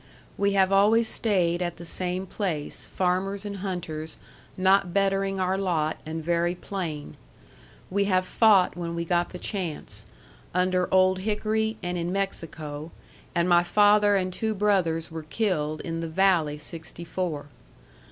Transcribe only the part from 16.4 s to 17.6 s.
sixty four.